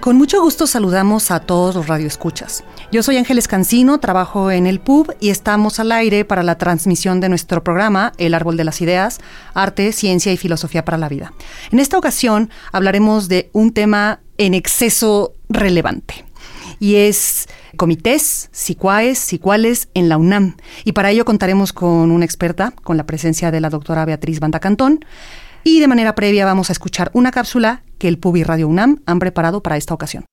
[0.00, 2.64] Con mucho gusto saludamos a todos los radioescuchas.
[2.90, 7.20] Yo soy Ángeles Cancino, trabajo en el PUB y estamos al aire para la transmisión
[7.20, 9.20] de nuestro programa El Árbol de las Ideas,
[9.52, 11.34] Arte, Ciencia y Filosofía para la Vida.
[11.70, 16.24] En esta ocasión hablaremos de un tema en exceso relevante
[16.78, 20.56] y es comités, sicuaes, sicuales en la UNAM.
[20.84, 24.60] Y para ello contaremos con una experta, con la presencia de la doctora Beatriz Banda
[24.60, 25.04] Cantón.
[25.62, 28.96] Y de manera previa vamos a escuchar una cápsula que el PUB y Radio UNAM
[29.06, 30.24] han preparado para esta ocasión.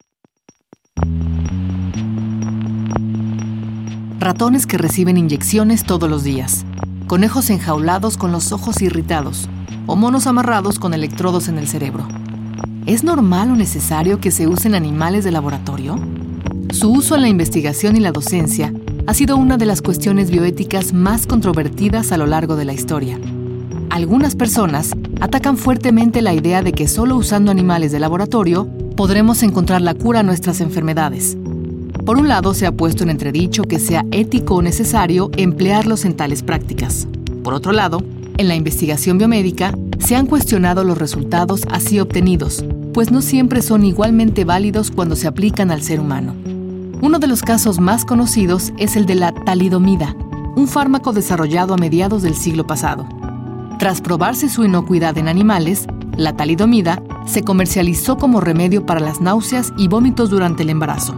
[4.19, 6.65] Ratones que reciben inyecciones todos los días,
[7.05, 9.47] conejos enjaulados con los ojos irritados
[9.85, 12.07] o monos amarrados con electrodos en el cerebro.
[12.87, 15.99] ¿Es normal o necesario que se usen animales de laboratorio?
[16.71, 18.73] Su uso en la investigación y la docencia
[19.07, 23.19] ha sido una de las cuestiones bioéticas más controvertidas a lo largo de la historia.
[23.89, 29.81] Algunas personas atacan fuertemente la idea de que solo usando animales de laboratorio podremos encontrar
[29.81, 31.37] la cura a nuestras enfermedades.
[32.05, 36.15] Por un lado, se ha puesto en entredicho que sea ético o necesario emplearlos en
[36.15, 37.07] tales prácticas.
[37.43, 38.03] Por otro lado,
[38.37, 42.63] en la investigación biomédica se han cuestionado los resultados así obtenidos,
[42.93, 46.35] pues no siempre son igualmente válidos cuando se aplican al ser humano.
[47.01, 50.15] Uno de los casos más conocidos es el de la talidomida,
[50.55, 53.07] un fármaco desarrollado a mediados del siglo pasado.
[53.79, 59.71] Tras probarse su inocuidad en animales, la talidomida se comercializó como remedio para las náuseas
[59.77, 61.15] y vómitos durante el embarazo.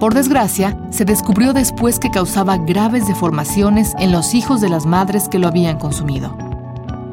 [0.00, 5.28] Por desgracia, se descubrió después que causaba graves deformaciones en los hijos de las madres
[5.28, 6.36] que lo habían consumido.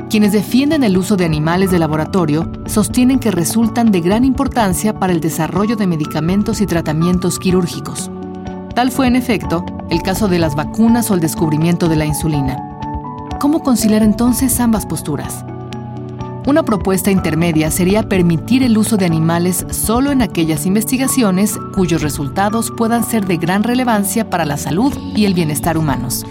[0.10, 5.14] Quienes defienden el uso de animales de laboratorio sostienen que resultan de gran importancia para
[5.14, 8.10] el desarrollo de medicamentos y tratamientos quirúrgicos.
[8.74, 12.71] Tal fue, en efecto, el caso de las vacunas o el descubrimiento de la insulina.
[13.42, 15.44] ¿Cómo conciliar entonces ambas posturas?
[16.46, 22.72] Una propuesta intermedia sería permitir el uso de animales solo en aquellas investigaciones cuyos resultados
[22.78, 26.24] puedan ser de gran relevancia para la salud y el bienestar humanos.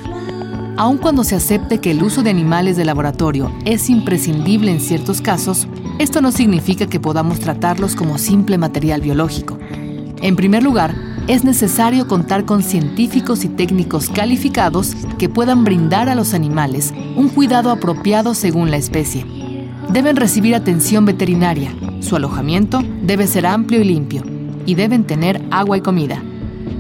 [0.76, 5.21] Aun cuando se acepte que el uso de animales de laboratorio es imprescindible en ciertos
[5.21, 5.66] casos,
[5.98, 9.59] esto no significa que podamos tratarlos como simple material biológico.
[10.22, 10.94] En primer lugar,
[11.31, 17.29] es necesario contar con científicos y técnicos calificados que puedan brindar a los animales un
[17.29, 19.25] cuidado apropiado según la especie.
[19.93, 24.25] Deben recibir atención veterinaria, su alojamiento debe ser amplio y limpio,
[24.67, 26.21] y deben tener agua y comida.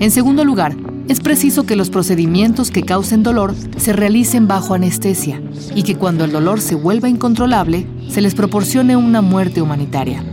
[0.00, 0.74] En segundo lugar,
[1.06, 5.40] es preciso que los procedimientos que causen dolor se realicen bajo anestesia
[5.76, 10.24] y que cuando el dolor se vuelva incontrolable, se les proporcione una muerte humanitaria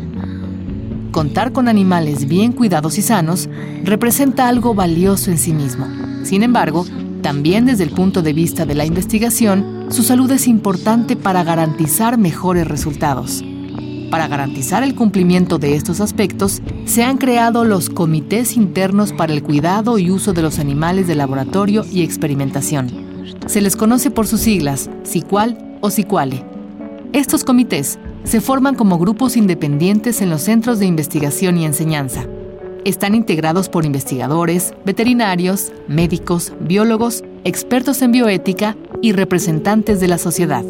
[1.12, 3.50] contar con animales bien cuidados y sanos
[3.84, 5.88] representa algo valioso en sí mismo.
[6.24, 6.86] Sin embargo,
[7.22, 12.18] también desde el punto de vista de la investigación, su salud es importante para garantizar
[12.18, 13.44] mejores resultados.
[14.10, 19.44] Para garantizar el cumplimiento de estos aspectos, se han creado los comités internos para el
[19.44, 22.90] cuidado y uso de los animales de laboratorio y experimentación.
[23.48, 26.44] Se les conoce por sus siglas, SICUAL o SICUALE.
[27.14, 32.26] Estos comités se forman como grupos independientes en los centros de investigación y enseñanza.
[32.84, 40.66] Están integrados por investigadores, veterinarios, médicos, biólogos, expertos en bioética y representantes de la sociedad.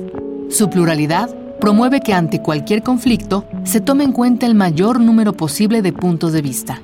[0.50, 5.82] Su pluralidad promueve que ante cualquier conflicto se tome en cuenta el mayor número posible
[5.82, 6.84] de puntos de vista.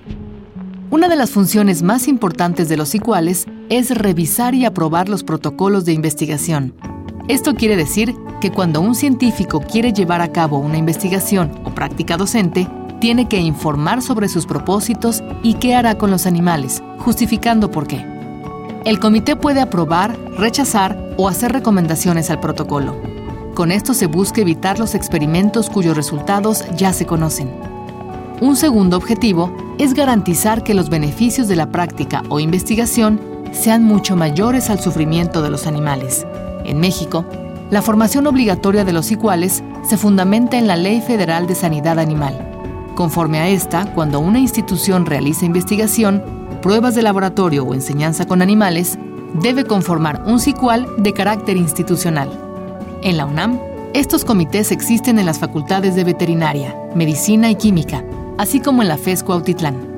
[0.89, 5.85] Una de las funciones más importantes de los iguales es revisar y aprobar los protocolos
[5.85, 6.73] de investigación,
[7.29, 12.17] esto quiere decir que cuando un científico quiere llevar a cabo una investigación o práctica
[12.17, 12.67] docente,
[12.99, 18.05] tiene que informar sobre sus propósitos y qué hará con los animales, justificando por qué.
[18.83, 22.97] El comité puede aprobar, rechazar o hacer recomendaciones al protocolo.
[23.53, 27.49] Con esto se busca evitar los experimentos cuyos resultados ya se conocen.
[28.41, 33.21] Un segundo objetivo es garantizar que los beneficios de la práctica o investigación
[33.53, 36.27] sean mucho mayores al sufrimiento de los animales.
[36.65, 37.25] En México,
[37.73, 42.37] la formación obligatoria de los iguales se fundamenta en la Ley Federal de Sanidad Animal.
[42.93, 46.23] Conforme a esta, cuando una institución realiza investigación,
[46.61, 48.99] pruebas de laboratorio o enseñanza con animales,
[49.41, 52.29] debe conformar un SICUAL de carácter institucional.
[53.01, 53.59] En la UNAM,
[53.95, 58.03] estos comités existen en las facultades de veterinaria, medicina y química,
[58.37, 59.92] así como en la FES Cuautitlán.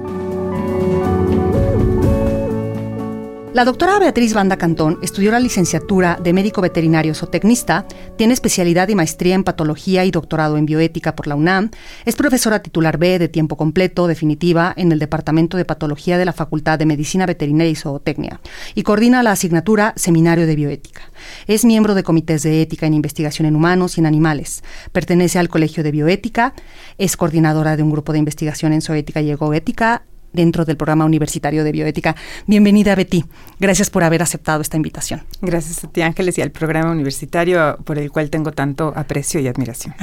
[3.56, 7.88] La doctora Beatriz Banda Cantón estudió la licenciatura de médico veterinario zootecnista,
[8.18, 11.72] tiene especialidad y maestría en patología y doctorado en bioética por la UNAM,
[12.04, 16.34] es profesora titular B de tiempo completo definitiva en el Departamento de Patología de la
[16.34, 18.42] Facultad de Medicina Veterinaria y Zootecnia
[18.74, 21.04] y coordina la asignatura Seminario de Bioética.
[21.48, 24.66] Es miembro de comités de ética en investigación en humanos y en animales.
[24.92, 26.54] Pertenece al Colegio de Bioética,
[26.98, 30.04] es coordinadora de un grupo de investigación en zoética y egoética
[30.36, 32.16] dentro del programa universitario de bioética.
[32.46, 33.26] Bienvenida, Betty.
[33.60, 35.24] Gracias por haber aceptado esta invitación.
[35.42, 39.48] Gracias a ti, Ángeles, y al programa universitario por el cual tengo tanto aprecio y
[39.48, 39.96] admiración.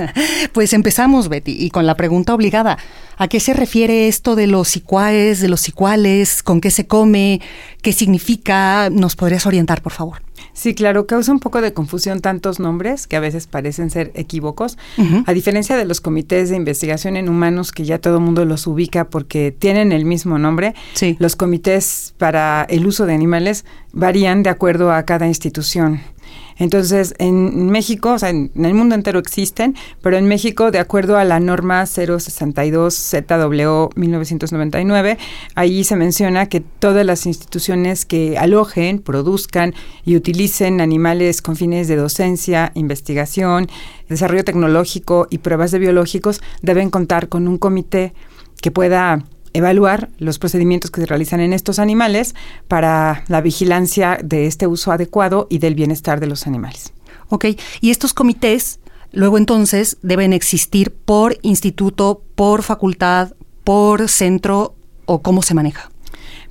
[0.52, 2.78] pues empezamos, Betty, y con la pregunta obligada.
[3.16, 6.42] ¿A qué se refiere esto de los sicuaes, de los sicuales?
[6.42, 7.40] ¿Con qué se come?
[7.82, 8.88] ¿Qué significa?
[8.90, 10.22] ¿Nos podrías orientar, por favor?
[10.52, 14.78] Sí, claro, causa un poco de confusión tantos nombres que a veces parecen ser equívocos.
[15.26, 18.66] A diferencia de los comités de investigación en humanos que ya todo el mundo los
[18.66, 20.74] ubica porque tienen el mismo nombre,
[21.18, 26.00] los comités para el uso de animales varían de acuerdo a cada institución.
[26.58, 31.16] Entonces, en México, o sea, en, el mundo entero existen, pero en México, de acuerdo
[31.16, 35.18] a la norma 062 ZW 1999,
[35.54, 39.74] ahí se menciona que todas las instituciones que alojen, produzcan
[40.04, 43.68] y utilicen animales con fines de docencia, investigación,
[44.08, 48.12] desarrollo tecnológico y pruebas de biológicos deben contar con un comité
[48.60, 52.34] que pueda evaluar los procedimientos que se realizan en estos animales
[52.68, 56.92] para la vigilancia de este uso adecuado y del bienestar de los animales.
[57.28, 57.46] Ok,
[57.80, 58.80] y estos comités
[59.12, 63.32] luego entonces deben existir por instituto, por facultad,
[63.64, 64.74] por centro
[65.06, 65.90] o cómo se maneja.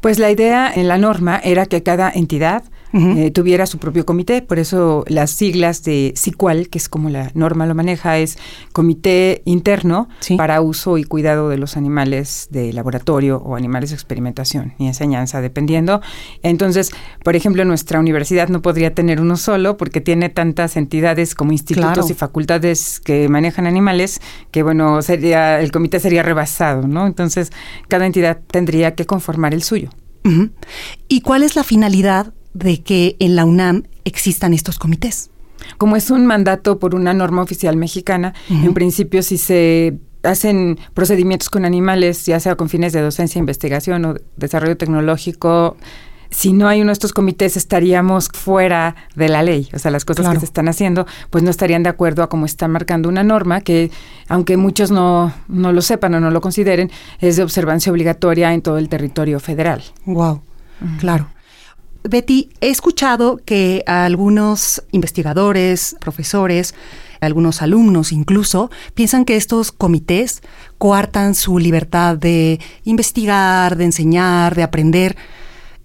[0.02, 2.64] Pues la idea en la norma era que cada entidad
[2.94, 4.42] eh, tuviera su propio comité.
[4.42, 8.38] Por eso las siglas de CICUAL, que es como la norma lo maneja, es
[8.74, 14.74] Comité Interno para Uso y Cuidado de los Animales de Laboratorio o Animales de Experimentación
[14.80, 16.02] y Enseñanza, dependiendo.
[16.42, 16.92] Entonces,
[17.24, 22.10] por ejemplo, nuestra universidad no podría tener uno solo porque tiene tantas entidades como institutos
[22.10, 24.22] y facultades que manejan animales
[24.52, 27.06] que, bueno, sería el comité sería rebasado, ¿no?
[27.06, 27.52] Entonces,
[27.88, 29.90] cada entidad tendría que conformar el suyo.
[31.08, 35.30] ¿Y cuál es la finalidad de que en la UNAM existan estos comités.
[35.78, 41.50] Como es un mandato por una norma oficial mexicana, en principio si se hacen procedimientos
[41.50, 45.78] con animales, ya sea con fines de docencia, investigación o desarrollo tecnológico,
[46.32, 49.68] si no hay uno de estos comités estaríamos fuera de la ley.
[49.74, 52.46] O sea, las cosas que se están haciendo, pues no estarían de acuerdo a cómo
[52.46, 53.90] está marcando una norma que,
[54.28, 58.62] aunque muchos no, no lo sepan o no lo consideren, es de observancia obligatoria en
[58.62, 59.84] todo el territorio federal.
[60.06, 60.42] Wow,
[61.00, 61.30] claro.
[62.04, 66.74] Betty, he escuchado que algunos investigadores, profesores,
[67.20, 70.42] algunos alumnos incluso, piensan que estos comités
[70.78, 75.18] coartan su libertad de investigar, de enseñar, de aprender.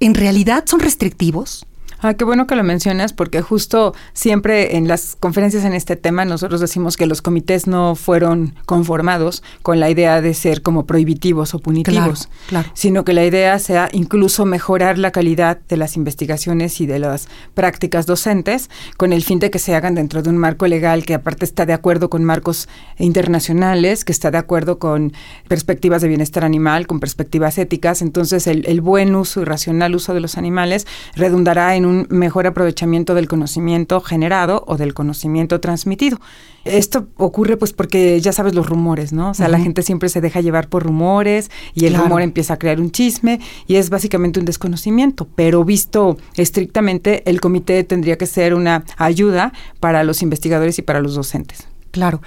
[0.00, 1.66] ¿En realidad son restrictivos?
[2.06, 6.27] Ah, qué bueno que lo mencionas porque justo siempre en las conferencias en este tema
[6.27, 11.55] nosotros decimos que los comités no fueron conformados con la idea de ser como prohibitivos
[11.55, 12.29] o punitivos,
[12.75, 17.27] sino que la idea sea incluso mejorar la calidad de las investigaciones y de las
[17.55, 18.69] prácticas docentes
[18.99, 21.65] con el fin de que se hagan dentro de un marco legal que aparte está
[21.65, 22.69] de acuerdo con marcos
[22.99, 25.15] internacionales, que está de acuerdo con
[25.49, 28.03] perspectivas de bienestar animal, con perspectivas éticas.
[28.03, 32.46] Entonces el, el buen uso y racional uso de los animales redundará en un mejor
[32.46, 36.19] aprovechamiento del conocimiento generado o del conocimiento transmitido.
[36.65, 39.31] Esto ocurre pues porque ya sabes los rumores, ¿no?
[39.31, 42.58] O sea, la gente siempre se deja llevar por rumores y el rumor empieza a
[42.58, 48.27] crear un chisme y es básicamente un desconocimiento, pero visto estrictamente el comité tendría que
[48.27, 51.69] ser una ayuda para los investigadores y para los docentes.
[51.91, 52.22] Claro.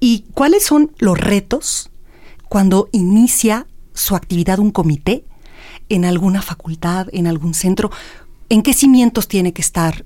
[0.00, 1.90] ¿Y cuáles son los retos
[2.48, 5.24] cuando inicia su actividad un comité
[5.88, 7.90] en alguna facultad, en algún centro?
[8.48, 10.04] ¿En qué cimientos tiene que estar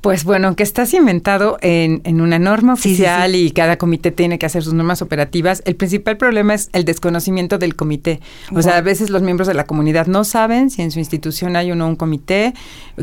[0.00, 4.46] pues bueno, que está cimentado en, en una norma oficial y cada comité tiene que
[4.46, 5.62] hacer sus normas operativas.
[5.64, 8.20] El principal problema es el desconocimiento del comité.
[8.54, 11.56] O sea, a veces los miembros de la comunidad no saben si en su institución
[11.56, 12.54] hay o no un comité,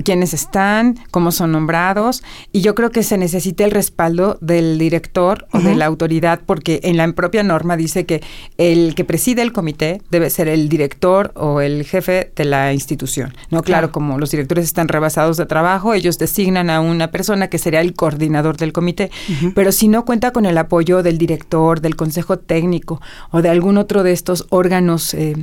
[0.03, 2.23] quiénes están, cómo son nombrados.
[2.51, 6.79] Y yo creo que se necesita el respaldo del director o de la autoridad, porque
[6.83, 8.21] en la propia norma dice que
[8.57, 13.33] el que preside el comité debe ser el director o el jefe de la institución.
[13.49, 17.57] No, claro, como los directores están rebasados de trabajo, ellos designan a una persona que
[17.57, 19.11] sería el coordinador del comité,
[19.53, 23.01] pero si no cuenta con el apoyo del director, del consejo técnico
[23.31, 25.35] o de algún otro de estos órganos eh,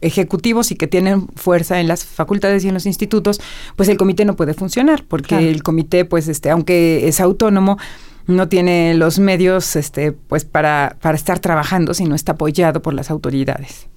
[0.00, 3.40] ejecutivos y que tienen fuerza en las facultades y en los institutos,
[3.76, 7.78] pues el comité no puede funcionar, porque el comité, pues, este, aunque es autónomo,
[8.26, 12.94] no tiene los medios este, pues para, para estar trabajando si no está apoyado por
[12.94, 13.88] las autoridades.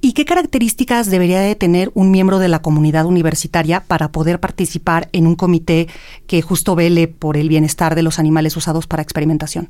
[0.00, 5.08] ¿Y qué características debería de tener un miembro de la comunidad universitaria para poder participar
[5.12, 5.88] en un comité
[6.26, 9.68] que justo vele por el bienestar de los animales usados para experimentación?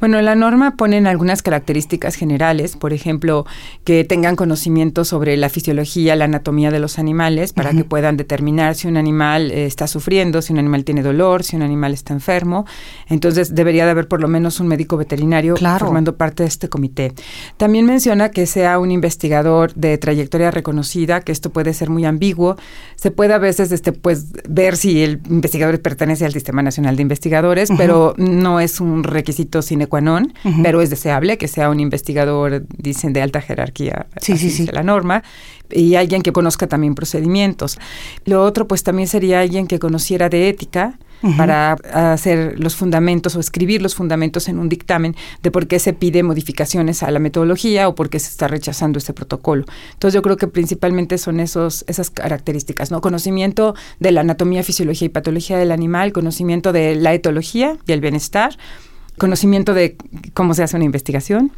[0.00, 3.46] Bueno, la norma pone algunas características generales, por ejemplo,
[3.84, 8.74] que tengan conocimiento sobre la fisiología, la anatomía de los animales, para que puedan determinar
[8.74, 12.12] si un animal eh, está sufriendo, si un animal tiene dolor, si un animal está
[12.12, 12.66] enfermo.
[13.08, 17.12] Entonces, debería de haber por lo menos un médico veterinario formando parte de este comité.
[17.56, 22.56] También menciona que sea un investigador de trayectoria reconocida, que esto puede ser muy ambiguo.
[22.96, 27.02] Se puede a veces este, pues, ver si el investigador pertenece al Sistema Nacional de
[27.02, 31.80] Investigadores, pero no es un requisito sine qua non, pero es deseable que sea un
[31.80, 34.66] investigador, dicen, de alta jerarquía, sí, sí, sí.
[34.72, 35.22] la norma,
[35.70, 37.78] y alguien que conozca también procedimientos.
[38.24, 40.98] Lo otro, pues también sería alguien que conociera de ética,
[41.36, 41.72] para
[42.12, 46.22] hacer los fundamentos o escribir los fundamentos en un dictamen de por qué se pide
[46.22, 49.64] modificaciones a la metodología o por qué se está rechazando este protocolo.
[49.92, 53.00] Entonces yo creo que principalmente son esos, esas características, ¿no?
[53.00, 58.00] Conocimiento de la anatomía, fisiología y patología del animal, conocimiento de la etología y el
[58.00, 58.56] bienestar,
[59.18, 59.96] conocimiento de
[60.34, 61.52] cómo se hace una investigación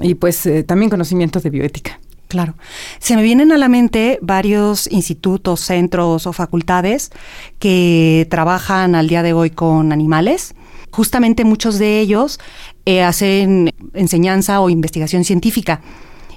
[0.00, 2.00] y pues eh, también conocimiento de bioética.
[2.28, 2.54] Claro.
[2.98, 7.10] Se me vienen a la mente varios institutos, centros o facultades
[7.58, 10.54] que trabajan al día de hoy con animales.
[10.90, 12.40] Justamente muchos de ellos
[12.86, 15.82] eh, hacen enseñanza o investigación científica.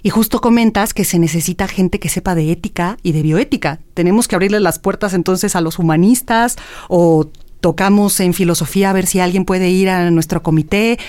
[0.03, 3.79] Y justo comentas que se necesita gente que sepa de ética y de bioética.
[3.93, 6.57] Tenemos que abrirle las puertas entonces a los humanistas
[6.89, 7.29] o
[7.65, 10.99] tocamos en filosofía a ver si alguien puede ir a nuestro comité.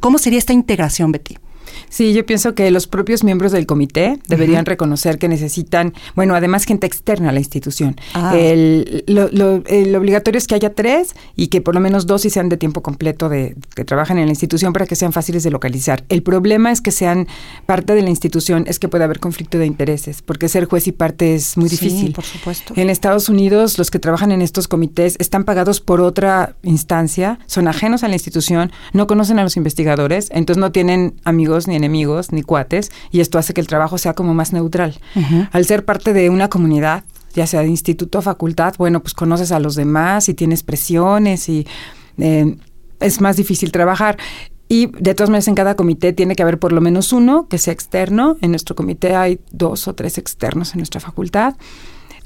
[0.00, 1.36] ¿Cómo sería esta integración, Betty?
[1.88, 6.64] Sí, yo pienso que los propios miembros del comité deberían reconocer que necesitan, bueno, además
[6.64, 7.96] gente externa a la institución.
[8.14, 8.36] Ah.
[8.36, 9.62] El, lo,
[9.98, 12.82] obligatorio es que haya tres y que por lo menos dos y sean de tiempo
[12.82, 16.04] completo de que trabajen en la institución para que sean fáciles de localizar.
[16.08, 17.26] El problema es que sean
[17.66, 20.92] parte de la institución, es que puede haber conflicto de intereses, porque ser juez y
[20.92, 22.08] parte es muy difícil.
[22.08, 22.74] Sí, por supuesto.
[22.76, 27.68] En Estados Unidos, los que trabajan en estos comités están pagados por otra instancia, son
[27.68, 32.32] ajenos a la institución, no conocen a los investigadores, entonces no tienen amigos ni enemigos,
[32.32, 34.98] ni cuates, y esto hace que el trabajo sea como más neutral.
[35.52, 39.52] Al ser parte de una comunidad, ya sea de instituto o facultad, bueno, pues conoces
[39.52, 41.66] a los demás y tienes presiones y
[42.18, 42.56] eh,
[43.00, 44.18] es más difícil trabajar.
[44.68, 47.58] Y de todas maneras, en cada comité tiene que haber por lo menos uno que
[47.58, 48.36] sea externo.
[48.40, 51.54] En nuestro comité hay dos o tres externos en nuestra facultad.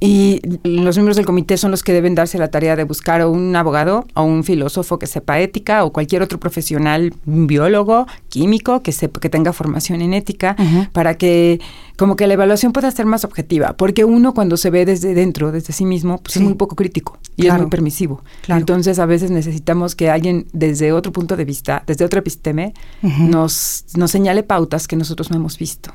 [0.02, 3.28] Y los miembros del comité son los que deben darse la tarea de buscar a
[3.28, 8.82] un abogado o un filósofo que sepa ética o cualquier otro profesional, un biólogo, químico,
[8.82, 10.56] que, sepa, que tenga formación en ética,
[10.92, 11.60] para que
[11.98, 13.74] como que la evaluación pueda ser más objetiva.
[13.76, 17.18] Porque uno cuando se ve desde dentro, desde sí mismo, pues es muy poco crítico
[17.36, 18.22] y es muy permisivo.
[18.48, 23.84] Entonces a veces necesitamos que alguien desde otro punto de vista, desde otro episteme, nos,
[23.96, 25.92] nos señale pautas que nosotros no hemos visto.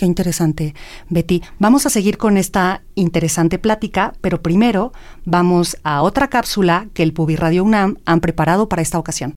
[0.00, 0.74] Qué interesante,
[1.10, 1.42] Betty.
[1.58, 4.94] Vamos a seguir con esta interesante plática, pero primero
[5.26, 9.34] vamos a otra cápsula que el Pubi Radio UNAM han preparado para esta ocasión.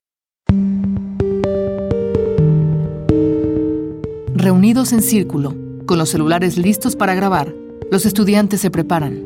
[4.34, 5.54] Reunidos en círculo,
[5.84, 7.52] con los celulares listos para grabar,
[7.90, 9.22] los estudiantes se preparan.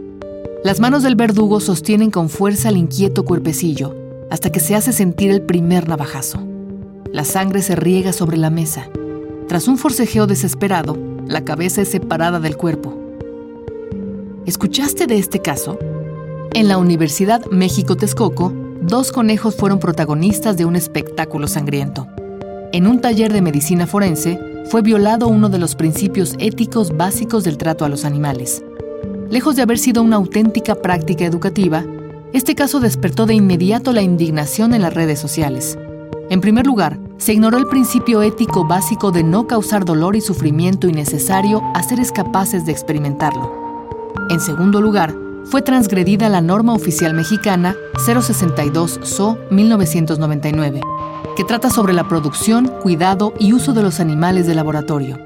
[0.64, 3.94] Las manos del verdugo sostienen con fuerza el inquieto cuerpecillo
[4.28, 6.44] hasta que se hace sentir el primer navajazo.
[7.12, 8.88] La sangre se riega sobre la mesa.
[9.46, 12.96] Tras un forcejeo desesperado, la cabeza es separada del cuerpo.
[14.46, 15.78] ¿Escuchaste de este caso?
[16.54, 22.08] En la Universidad México Texcoco, dos conejos fueron protagonistas de un espectáculo sangriento.
[22.72, 27.58] En un taller de medicina forense, fue violado uno de los principios éticos básicos del
[27.58, 28.62] trato a los animales.
[29.30, 31.84] Lejos de haber sido una auténtica práctica educativa,
[32.32, 35.78] este caso despertó de inmediato la indignación en las redes sociales.
[36.30, 40.86] En primer lugar, se ignoró el principio ético básico de no causar dolor y sufrimiento
[40.86, 43.52] innecesario a seres capaces de experimentarlo.
[44.30, 50.80] En segundo lugar, fue transgredida la norma oficial mexicana 062 SO 1999,
[51.36, 55.18] que trata sobre la producción, cuidado y uso de los animales de laboratorio.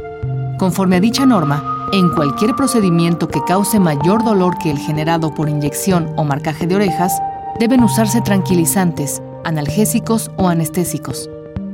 [0.59, 5.49] Conforme a dicha norma, en cualquier procedimiento que cause mayor dolor que el generado por
[5.49, 7.13] inyección o marcaje de orejas,
[7.59, 11.29] deben usarse tranquilizantes, analgésicos o anestésicos.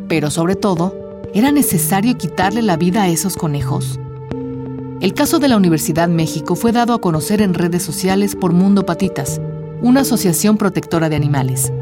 [0.09, 0.95] Pero sobre todo,
[1.35, 4.00] ¿era necesario quitarle la vida a esos conejos?
[5.00, 8.85] El caso de la Universidad México fue dado a conocer en redes sociales por Mundo
[8.85, 9.41] Patitas,
[9.83, 11.73] una asociación protectora de animales.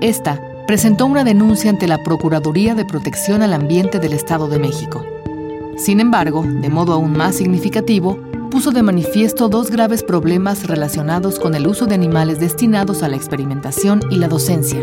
[0.00, 5.04] Esta presentó una denuncia ante la Procuraduría de Protección al Ambiente del Estado de México.
[5.76, 8.18] Sin embargo, de modo aún más significativo,
[8.50, 13.16] puso de manifiesto dos graves problemas relacionados con el uso de animales destinados a la
[13.16, 14.80] experimentación y la docencia,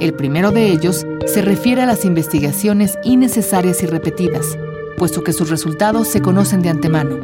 [0.00, 4.56] El primero de ellos se refiere a las investigaciones innecesarias y repetidas,
[4.96, 7.18] puesto que sus resultados se conocen de antemano.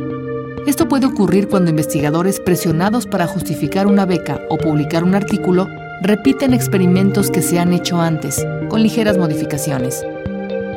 [0.66, 5.68] Esto puede ocurrir cuando investigadores presionados para justificar una beca o publicar un artículo
[6.02, 10.04] repiten experimentos que se han hecho antes, con ligeras modificaciones.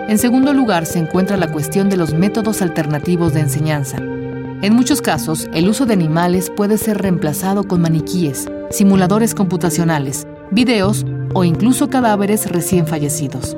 [0.07, 3.97] En segundo lugar se encuentra la cuestión de los métodos alternativos de enseñanza.
[3.97, 11.05] En muchos casos, el uso de animales puede ser reemplazado con maniquíes, simuladores computacionales, videos
[11.33, 13.55] o incluso cadáveres recién fallecidos.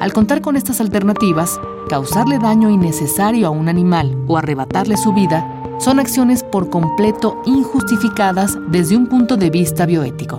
[0.00, 5.46] Al contar con estas alternativas, causarle daño innecesario a un animal o arrebatarle su vida
[5.78, 10.36] son acciones por completo injustificadas desde un punto de vista bioético.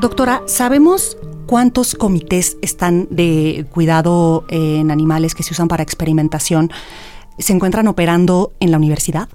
[0.00, 6.70] Doctora, ¿sabemos cuántos comités están de cuidado en animales que se usan para experimentación
[7.38, 9.28] se encuentran operando en la universidad?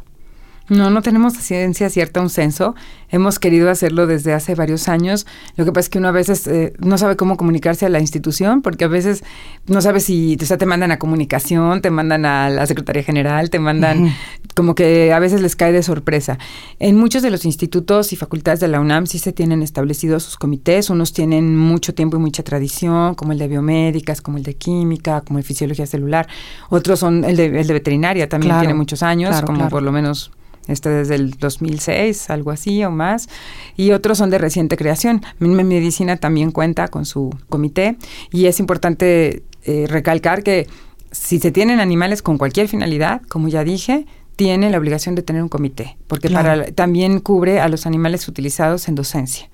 [0.67, 2.75] No, no tenemos ciencia cierta un censo.
[3.09, 5.27] Hemos querido hacerlo desde hace varios años.
[5.57, 7.99] Lo que pasa es que uno a veces eh, no sabe cómo comunicarse a la
[7.99, 9.23] institución, porque a veces
[9.67, 13.49] no sabe si o sea, te mandan a comunicación, te mandan a la Secretaría General,
[13.49, 14.11] te mandan
[14.55, 16.39] como que a veces les cae de sorpresa.
[16.79, 20.37] En muchos de los institutos y facultades de la UNAM sí se tienen establecidos sus
[20.37, 20.89] comités.
[20.89, 25.21] Unos tienen mucho tiempo y mucha tradición, como el de biomédicas, como el de química,
[25.21, 26.27] como el de fisiología celular.
[26.69, 30.31] Otros son el de, el de veterinaria, también tiene muchos años, como por lo menos
[30.67, 33.29] este desde el 2006, algo así o más,
[33.75, 35.21] y otros son de reciente creación.
[35.39, 37.97] Mi Medicina también cuenta con su comité
[38.31, 40.67] y es importante eh, recalcar que
[41.11, 44.05] si se tienen animales con cualquier finalidad, como ya dije,
[44.35, 48.87] tiene la obligación de tener un comité, porque para, también cubre a los animales utilizados
[48.87, 49.49] en docencia.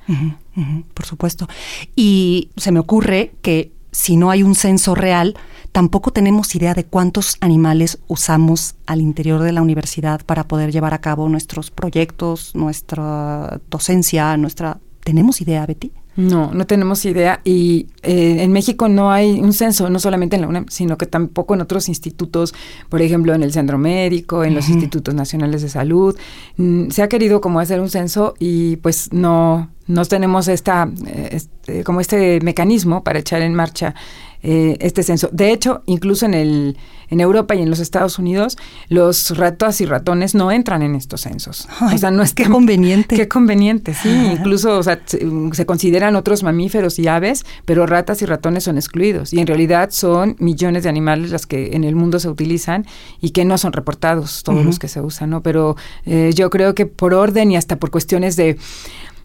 [0.94, 1.48] por supuesto.
[1.96, 5.36] Y se me ocurre que si no hay un censo real,
[5.72, 10.94] tampoco tenemos idea de cuántos animales usamos al interior de la universidad para poder llevar
[10.94, 14.80] a cabo nuestros proyectos, nuestra docencia, nuestra...
[15.04, 15.92] ¿Tenemos idea, Betty?
[16.18, 20.42] No, no tenemos idea y eh, en México no hay un censo, no solamente en
[20.42, 22.54] la UNAM, sino que tampoco en otros institutos,
[22.90, 26.18] por ejemplo en el Centro Médico, en los institutos nacionales de salud.
[26.58, 31.30] Mm, se ha querido como hacer un censo y pues no, no tenemos esta, eh,
[31.32, 33.96] este, como este mecanismo para echar en marcha
[34.44, 35.30] eh, este censo.
[35.32, 36.78] De hecho, incluso en, el,
[37.10, 38.58] en Europa y en los Estados Unidos,
[38.90, 41.68] los ratos y ratones no entran en estos censos.
[41.82, 43.16] o sea, no es Qué conveniente.
[43.16, 44.10] Qué conveniente, sí.
[44.10, 49.32] Incluso o sea, se, consideran otros mamíferos y aves, pero ratas y ratones son excluidos.
[49.34, 52.86] Y en realidad son millones de animales las que en el mundo se utilizan
[53.20, 55.44] y que no son reportados todos los que se usan, ¿no?
[55.44, 55.76] Pero
[56.06, 58.58] eh, yo creo que por orden y hasta por cuestiones de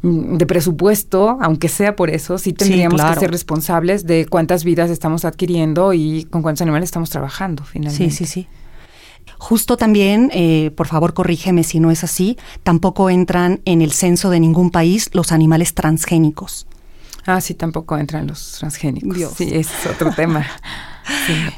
[0.02, 5.24] de presupuesto, aunque sea por eso, sí tendríamos que ser responsables de cuántas vidas estamos
[5.24, 8.11] adquiriendo y con cuántos animales estamos trabajando finalmente.
[8.11, 8.48] Sí, sí, sí.
[9.38, 14.30] Justo también, eh, por favor corrígeme si no es así, tampoco entran en el censo
[14.30, 16.66] de ningún país los animales transgénicos.
[17.26, 19.18] Ah, sí, tampoco entran los transgénicos.
[19.37, 20.46] Sí, es otro tema.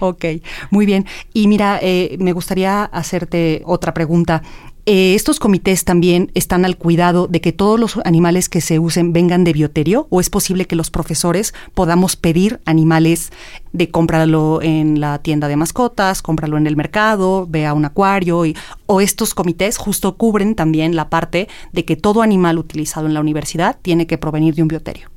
[0.00, 0.26] Ok,
[0.70, 1.06] muy bien.
[1.32, 4.42] Y mira, eh, me gustaría hacerte otra pregunta.
[4.90, 9.12] Eh, estos comités también están al cuidado de que todos los animales que se usen
[9.12, 13.30] vengan de bioterio o es posible que los profesores podamos pedir animales
[13.74, 18.46] de cómpralo en la tienda de mascotas, cómpralo en el mercado, ve a un acuario
[18.46, 23.12] y, o estos comités justo cubren también la parte de que todo animal utilizado en
[23.12, 25.10] la universidad tiene que provenir de un bioterio.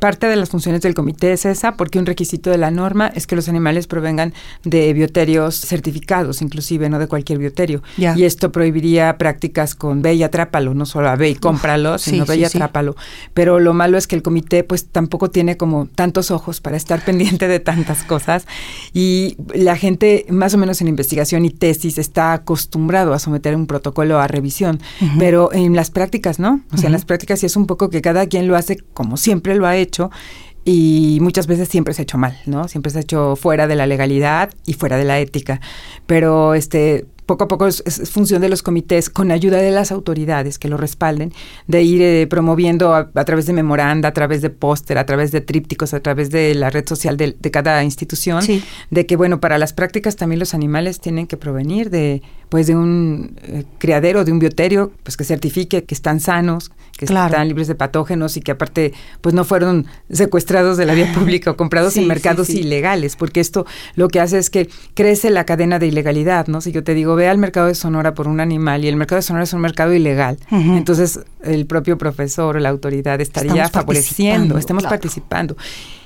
[0.00, 3.26] Parte de las funciones del comité es esa, porque un requisito de la norma es
[3.26, 7.82] que los animales provengan de bioterios certificados, inclusive, no de cualquier bioterio.
[7.96, 12.26] Y esto prohibiría prácticas con ve y atrápalo, no solo a ve y cómpralo, sino
[12.26, 12.96] ve y atrápalo.
[13.34, 17.00] Pero lo malo es que el comité pues tampoco tiene como tantos ojos para estar
[17.04, 18.46] pendiente de tantas cosas.
[18.92, 23.66] Y la gente más o menos en investigación y tesis está acostumbrado a someter un
[23.66, 24.80] protocolo a revisión,
[25.18, 28.02] pero en las prácticas no, o sea, en las prácticas sí es un poco que
[28.02, 30.10] cada quien lo hace como siempre lo ha hecho
[30.64, 32.68] y muchas veces siempre se ha hecho mal, ¿no?
[32.68, 35.60] Siempre se ha hecho fuera de la legalidad y fuera de la ética.
[36.06, 40.58] Pero este poco a poco es, función de los comités, con ayuda de las autoridades
[40.58, 41.34] que lo respalden,
[41.66, 45.42] de ir eh, promoviendo a, través de memoranda, a través de póster, a través de
[45.42, 48.42] trípticos, a través de la red social de, cada institución,
[48.90, 52.74] de que, bueno, para las prácticas también los animales tienen que provenir de, pues, de
[52.74, 57.68] un eh, criadero, de un bioterio, pues que certifique que están sanos, que están libres
[57.68, 61.96] de patógenos y que aparte pues no fueron secuestrados de la vía pública o comprados
[61.98, 66.48] en mercados ilegales, porque esto lo que hace es que crece la cadena de ilegalidad,
[66.48, 66.60] ¿no?
[66.60, 69.16] Si yo te digo, provea al mercado de Sonora por un animal y el mercado
[69.16, 74.56] de Sonora es un mercado ilegal, entonces el propio profesor o la autoridad estaría favoreciendo,
[74.56, 75.56] estamos participando.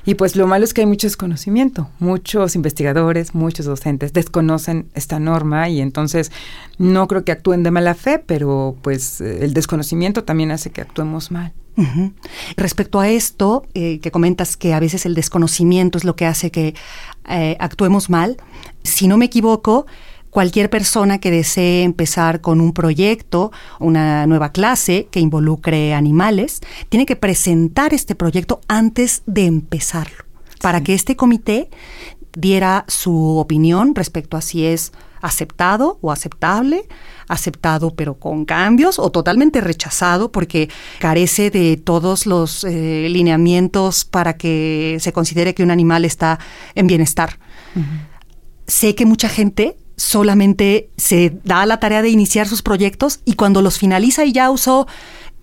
[0.06, 1.88] Y pues lo malo es que hay mucho desconocimiento.
[2.00, 6.32] Muchos investigadores, muchos docentes desconocen esta norma y entonces
[6.78, 11.30] no creo que actúen de mala fe, pero pues el desconocimiento también hace que actuemos
[11.30, 11.52] mal.
[12.56, 16.50] Respecto a esto, eh, que comentas que a veces el desconocimiento es lo que hace
[16.50, 16.74] que
[17.28, 18.38] eh, actuemos mal,
[18.82, 19.86] si no me equivoco,
[20.32, 27.04] cualquier persona que desee empezar con un proyecto, una nueva clase que involucre animales, tiene
[27.04, 30.24] que presentar este proyecto antes de empezarlo,
[30.62, 31.68] para que este comité
[32.34, 36.88] diera su opinión respecto a si es aceptado o aceptable,
[37.28, 44.38] aceptado pero con cambios o totalmente rechazado porque carece de todos los eh, lineamientos para
[44.38, 46.38] que se considere que un animal está
[46.74, 47.38] en bienestar.
[48.66, 53.62] Sé que mucha gente solamente se da la tarea de iniciar sus proyectos y cuando
[53.62, 54.86] los finaliza y ya usó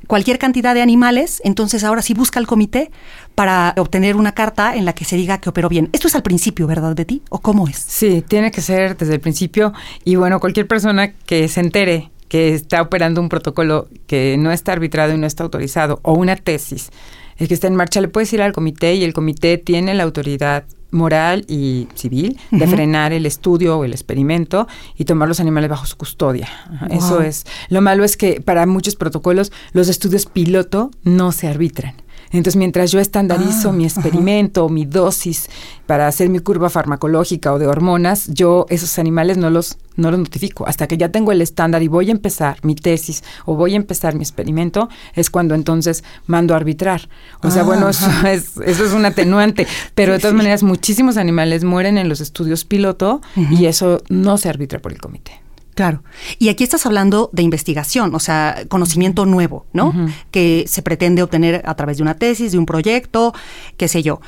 [0.07, 2.91] cualquier cantidad de animales, entonces ahora sí busca el comité
[3.35, 5.89] para obtener una carta en la que se diga que operó bien.
[5.93, 7.21] Esto es al principio, ¿verdad, Betty?
[7.29, 7.77] ¿O cómo es?
[7.77, 12.53] Sí, tiene que ser desde el principio y bueno, cualquier persona que se entere que
[12.53, 16.91] está operando un protocolo que no está arbitrado y no está autorizado o una tesis
[17.39, 20.03] el que está en marcha le puedes ir al comité y el comité tiene la
[20.03, 25.69] autoridad moral y civil de frenar el estudio o el experimento y tomar los animales
[25.69, 26.47] bajo su custodia.
[26.89, 27.45] Eso es.
[27.69, 31.95] Lo malo es que para muchos protocolos los estudios piloto no se arbitran.
[32.31, 35.49] Entonces, mientras yo estandarizo ah, mi experimento, mi dosis
[35.85, 40.19] para hacer mi curva farmacológica o de hormonas, yo esos animales no los, no los
[40.19, 40.67] notifico.
[40.67, 43.77] Hasta que ya tengo el estándar y voy a empezar mi tesis o voy a
[43.77, 47.09] empezar mi experimento, es cuando entonces mando a arbitrar.
[47.41, 49.67] O sea, bueno, eso es, eso es un atenuante.
[49.95, 54.49] Pero de todas maneras, muchísimos animales mueren en los estudios piloto y eso no se
[54.49, 55.41] arbitra por el comité.
[55.79, 56.03] Claro.
[56.39, 59.93] Y aquí estás hablando de investigación, o sea, conocimiento nuevo, ¿no?
[60.29, 63.33] Que se pretende obtener a través de una tesis, de un proyecto,
[63.77, 64.19] qué sé yo.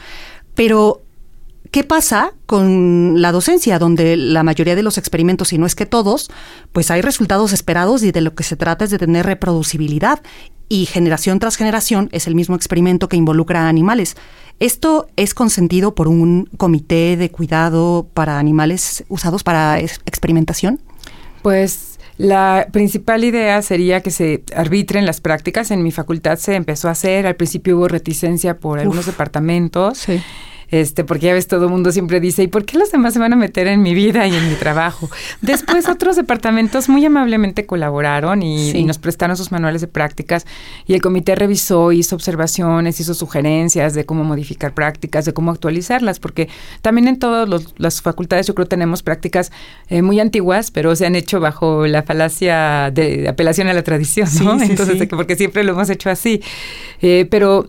[0.55, 1.01] Pero,
[1.69, 5.85] ¿qué pasa con la docencia, donde la mayoría de los experimentos, si no es que
[5.85, 6.31] todos,
[6.71, 10.21] pues hay resultados esperados y de lo que se trata es de tener reproducibilidad?
[10.69, 14.15] Y generación tras generación es el mismo experimento que involucra a animales.
[14.61, 20.79] ¿Esto es consentido por un comité de cuidado para animales usados para experimentación?
[21.41, 25.71] Pues la principal idea sería que se arbitren las prácticas.
[25.71, 29.97] En mi facultad se empezó a hacer, al principio hubo reticencia por algunos departamentos.
[29.97, 30.21] Sí
[30.71, 33.19] este, porque ya ves, todo el mundo siempre dice, ¿y por qué los demás se
[33.19, 35.09] van a meter en mi vida y en mi trabajo?
[35.41, 40.45] Después otros departamentos muy amablemente colaboraron y, nos prestaron sus manuales de prácticas
[40.87, 46.19] y el comité revisó, hizo observaciones, hizo sugerencias de cómo modificar prácticas, de cómo actualizarlas,
[46.19, 46.49] porque
[46.81, 49.51] también en todas las facultades yo creo tenemos prácticas
[49.89, 54.29] eh, muy antiguas, pero se han hecho bajo la falacia de, apelación a la tradición,
[54.43, 54.61] ¿no?
[54.61, 56.41] Entonces, porque siempre lo hemos hecho así.
[57.01, 57.67] Eh, pero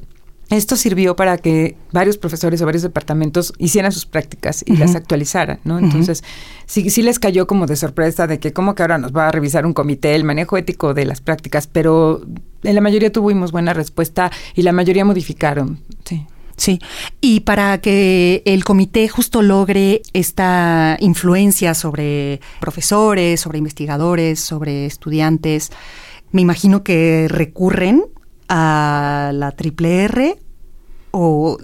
[0.50, 5.60] esto sirvió para que varios profesores o varios departamentos hicieran sus prácticas y las actualizaran,
[5.64, 5.78] ¿no?
[5.78, 6.22] Entonces,
[6.66, 9.32] sí, sí les cayó como de sorpresa de que como que ahora nos va a
[9.32, 12.20] revisar un comité el manejo ético de las prácticas, pero
[12.62, 16.26] en la mayoría tuvimos buena respuesta y la mayoría modificaron, sí.
[16.54, 16.80] Sí,
[17.20, 25.72] y para que el comité justo logre esta influencia sobre profesores, sobre investigadores, sobre estudiantes,
[26.30, 28.04] me imagino que recurren
[28.48, 30.38] a la triple R
[31.10, 31.58] o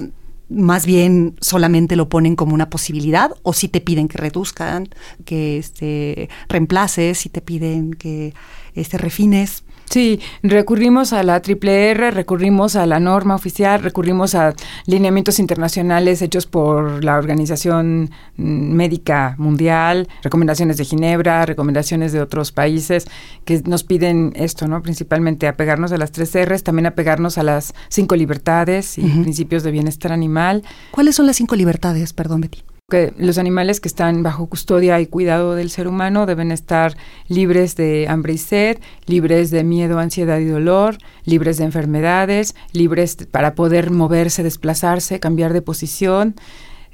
[0.49, 4.89] más bien solamente lo ponen como una posibilidad o si te piden que reduzcan,
[5.25, 8.35] que este, reemplaces, si te piden que
[8.75, 9.65] este, refines.
[9.91, 14.55] Sí, recurrimos a la Triple R, recurrimos a la norma oficial, recurrimos a
[14.87, 23.07] lineamientos internacionales hechos por la Organización Médica Mundial, recomendaciones de Ginebra, recomendaciones de otros países
[23.47, 24.83] que nos piden esto, ¿no?
[24.83, 29.71] Principalmente apegarnos a las tres R's, también apegarnos a las cinco libertades y principios de
[29.71, 30.65] bienestar animal.
[30.91, 32.13] ¿Cuáles son las cinco libertades?
[32.13, 36.51] Perdón, Betty que los animales que están bajo custodia y cuidado del ser humano deben
[36.51, 36.97] estar
[37.29, 40.97] libres de hambre y sed, libres de miedo, ansiedad y dolor,
[41.27, 46.35] libres de enfermedades, libres para poder moverse, desplazarse, cambiar de posición,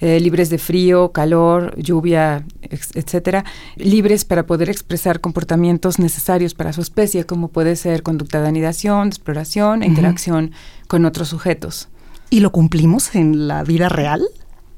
[0.01, 3.45] eh, libres de frío, calor, lluvia, etcétera,
[3.77, 9.07] libres para poder expresar comportamientos necesarios para su especie, como puede ser conducta de anidación,
[9.07, 10.51] exploración e interacción
[10.89, 11.89] con otros sujetos.
[12.31, 14.27] ¿Y lo cumplimos en la vida real?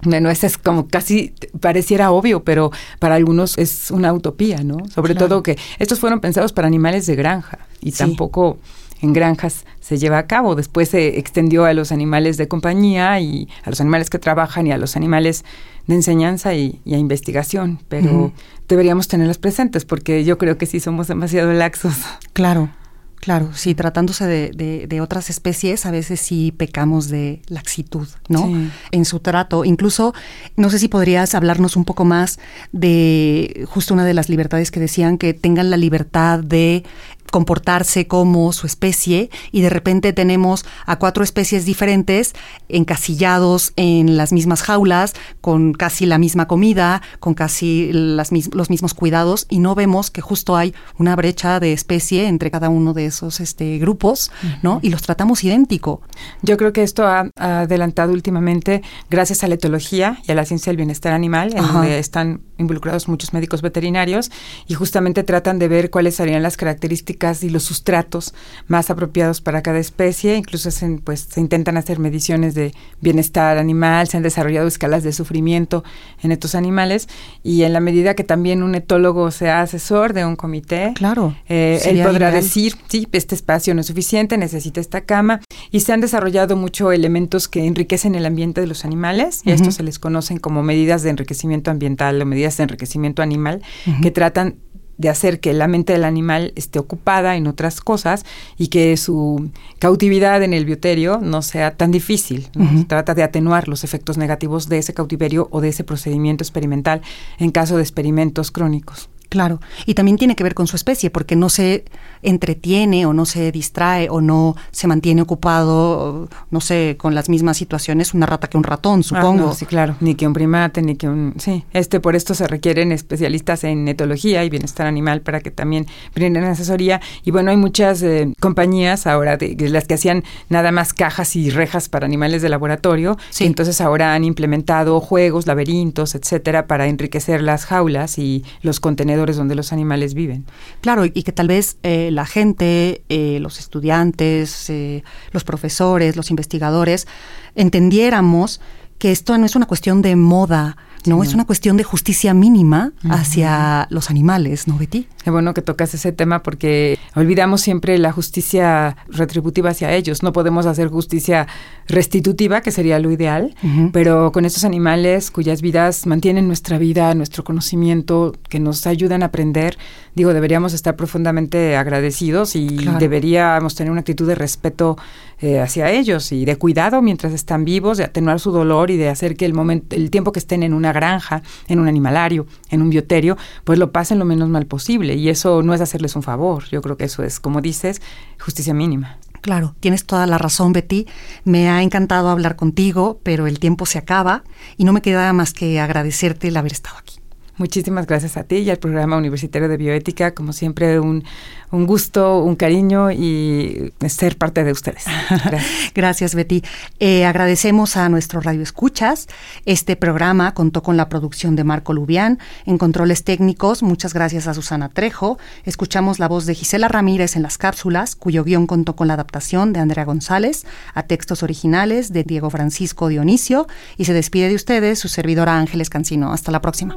[0.02, 4.78] Bueno, eso es como casi pareciera obvio, pero para algunos es una utopía, ¿no?
[4.94, 8.58] Sobre todo que estos fueron pensados para animales de granja y tampoco
[9.00, 10.54] en granjas se lleva a cabo.
[10.54, 14.72] Después se extendió a los animales de compañía y a los animales que trabajan y
[14.72, 15.44] a los animales
[15.86, 18.32] de enseñanza y, a investigación, pero
[18.68, 21.96] deberíamos tenerlas presentes porque yo creo que sí somos demasiado laxos.
[22.32, 22.68] Claro.
[23.16, 28.48] Claro, sí, tratándose de, de, otras especies, a veces sí pecamos de laxitud, ¿no?
[28.92, 29.64] En su trato.
[29.64, 30.14] Incluso,
[30.56, 32.38] no sé si podrías hablarnos un poco más
[32.72, 36.84] de justo una de las libertades que decían que tengan la libertad de
[37.30, 42.34] comportarse como su especie y de repente tenemos a cuatro especies diferentes
[42.68, 48.94] encasillados en las mismas jaulas, con casi la misma comida, con casi las, los mismos
[48.94, 53.06] cuidados y no vemos que justo hay una brecha de especie entre cada uno de
[53.06, 54.30] esos este, grupos,
[54.62, 54.80] ¿no?
[54.82, 56.02] Y los tratamos idéntico.
[56.42, 60.70] Yo creo que esto ha, adelantado últimamente gracias a la etología y a la ciencia
[60.70, 64.30] del bienestar animal, en donde están involucrados muchos médicos veterinarios
[64.66, 68.34] y justamente tratan de ver cuáles serían las características y los sustratos
[68.68, 70.36] más apropiados para cada especie.
[70.36, 75.12] Incluso se, pues, se intentan hacer mediciones de bienestar animal, se han desarrollado escalas de
[75.12, 75.84] sufrimiento
[76.22, 77.08] en estos animales.
[77.42, 81.80] Y en la medida que también un etólogo sea asesor de un comité, claro, eh,
[81.84, 86.00] él podrá decir, sí, este espacio no es suficiente, necesita esta cama y se han
[86.00, 89.98] desarrollado mucho elementos que enriquecen el ambiente de los animales y a estos se les
[89.98, 93.62] conocen como medidas de enriquecimiento ambiental o medidas de enriquecimiento animal
[94.02, 94.56] que tratan
[94.98, 98.24] de hacer que la mente del animal esté ocupada en otras cosas
[98.56, 102.48] y que su cautividad en el bioterio no sea tan difícil.
[102.78, 107.02] Se trata de atenuar los efectos negativos de ese cautiverio o de ese procedimiento experimental
[107.38, 109.08] en caso de experimentos crónicos.
[109.36, 111.84] Claro, y también tiene que ver con su especie, porque no se
[112.22, 117.58] entretiene o no se distrae o no se mantiene ocupado, no sé, con las mismas
[117.58, 119.52] situaciones una rata que un ratón, ah, supongo.
[119.52, 121.34] sí, claro, ni que un primate, ni que un...
[121.36, 125.86] Sí, este por esto se requieren especialistas en etología y bienestar animal para que también
[126.14, 127.02] brinden asesoría.
[127.22, 131.50] Y bueno, hay muchas eh, compañías ahora de, las que hacían nada más cajas y
[131.50, 133.44] rejas para animales de laboratorio, sí.
[133.44, 139.56] entonces ahora han implementado juegos, laberintos, etcétera, para enriquecer las jaulas y los contenedores donde
[139.56, 140.44] los animales viven.
[140.80, 146.30] Claro, y que tal vez eh, la gente, eh, los estudiantes, eh, los profesores, los
[146.30, 147.08] investigadores,
[147.56, 148.60] entendiéramos
[148.98, 152.92] que esto no es una cuestión de moda, no, es una cuestión de justicia mínima
[153.10, 155.08] hacia los animales, ¿no, Betty?
[155.26, 160.22] Qué bueno que tocas ese tema porque olvidamos siempre la justicia retributiva hacia ellos.
[160.22, 161.48] No podemos hacer justicia
[161.88, 163.52] restitutiva, que sería lo ideal,
[163.92, 169.26] pero con estos animales cuyas vidas mantienen nuestra vida, nuestro conocimiento, que nos ayudan a
[169.26, 169.76] aprender,
[170.14, 172.68] digo, deberíamos estar profundamente agradecidos y
[173.00, 174.96] deberíamos tener una actitud de respeto
[175.40, 179.10] eh, hacia ellos y de cuidado mientras están vivos, de atenuar su dolor y de
[179.10, 182.80] hacer que el momento, el tiempo que estén en una granja, en un animalario, en
[182.80, 185.15] un bioterio, pues lo pasen lo menos mal posible.
[185.16, 186.64] Y eso no es hacerles un favor.
[186.70, 188.02] Yo creo que eso es, como dices,
[188.38, 189.18] justicia mínima.
[189.40, 191.06] Claro, tienes toda la razón, Betty.
[191.44, 194.44] Me ha encantado hablar contigo, pero el tiempo se acaba
[194.76, 197.20] y no me queda más que agradecerte el haber estado aquí.
[197.58, 200.34] Muchísimas gracias a ti y al programa universitario de bioética.
[200.34, 201.24] Como siempre, un,
[201.70, 205.04] un gusto, un cariño y ser parte de ustedes.
[205.94, 206.62] Gracias, Betty.
[207.00, 209.26] Eh, agradecemos a nuestro Radio Escuchas.
[209.64, 212.38] Este programa contó con la producción de Marco Lubián.
[212.66, 215.38] En controles técnicos, muchas gracias a Susana Trejo.
[215.64, 219.72] Escuchamos la voz de Gisela Ramírez en las cápsulas, cuyo guion contó con la adaptación
[219.72, 223.66] de Andrea González a textos originales de Diego Francisco Dionisio.
[223.96, 226.32] Y se despide de ustedes su servidora Ángeles Cancino.
[226.32, 226.96] Hasta la próxima.